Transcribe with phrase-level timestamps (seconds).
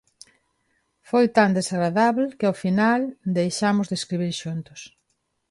[1.09, 3.01] Foi tan desagradábel que ao final
[3.37, 4.81] deixamos de escribir xuntos.